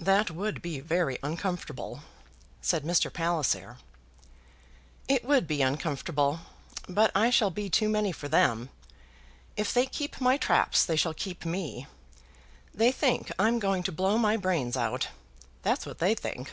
"That 0.00 0.30
would 0.30 0.62
be 0.62 0.80
very 0.80 1.18
uncomfortable," 1.22 2.00
said 2.62 2.84
Mr. 2.84 3.12
Palliser. 3.12 3.76
"It 5.08 5.26
would 5.26 5.46
be 5.46 5.60
uncomfortable, 5.60 6.40
but 6.88 7.10
I 7.14 7.28
shall 7.28 7.50
be 7.50 7.68
too 7.68 7.90
many 7.90 8.10
for 8.10 8.28
them. 8.28 8.70
If 9.58 9.74
they 9.74 9.84
keep 9.84 10.22
my 10.22 10.38
traps 10.38 10.86
they 10.86 10.96
shall 10.96 11.12
keep 11.12 11.44
me. 11.44 11.86
They 12.72 12.90
think 12.90 13.30
I'm 13.38 13.58
going 13.58 13.82
to 13.82 13.92
blow 13.92 14.16
my 14.16 14.38
brains 14.38 14.74
out. 14.74 15.08
That's 15.62 15.84
what 15.84 15.98
they 15.98 16.14
think. 16.14 16.50